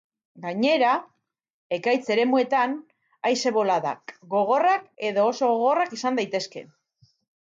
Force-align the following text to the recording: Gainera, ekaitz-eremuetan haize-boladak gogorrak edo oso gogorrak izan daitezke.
Gainera, 0.43 0.91
ekaitz-eremuetan 1.77 2.73
haize-boladak 3.29 4.15
gogorrak 4.33 4.87
edo 5.11 5.27
oso 5.33 5.51
gogorrak 5.55 5.95
izan 5.99 6.17
daitezke. 6.21 6.65